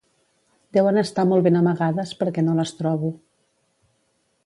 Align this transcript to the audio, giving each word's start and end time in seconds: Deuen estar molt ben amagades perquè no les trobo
Deuen 0.77 0.97
estar 1.01 1.27
molt 1.33 1.47
ben 1.49 1.59
amagades 1.61 2.17
perquè 2.23 2.47
no 2.49 2.59
les 2.61 2.75
trobo 2.83 3.15